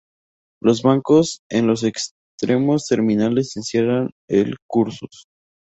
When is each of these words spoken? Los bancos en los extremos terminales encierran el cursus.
Los 0.63 0.81
bancos 0.81 1.41
en 1.47 1.67
los 1.67 1.83
extremos 1.83 2.87
terminales 2.87 3.55
encierran 3.55 4.09
el 4.27 4.55
cursus. 4.67 5.25